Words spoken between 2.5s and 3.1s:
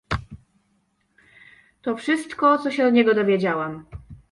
co się od